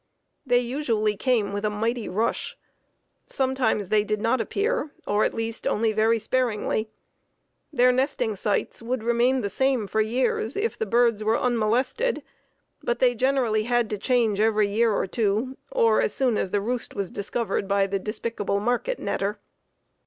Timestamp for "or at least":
5.05-5.67